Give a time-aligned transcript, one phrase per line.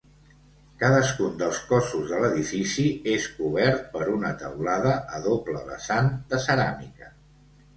[0.83, 2.85] Cadascun dels cossos de l'edifici
[3.17, 7.13] és cobert per una teulada a doble vessant de ceràmica.